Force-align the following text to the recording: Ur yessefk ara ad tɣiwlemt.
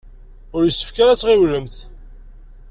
Ur 0.55 0.63
yessefk 0.65 0.97
ara 1.01 1.11
ad 1.13 1.19
tɣiwlemt. 1.19 1.75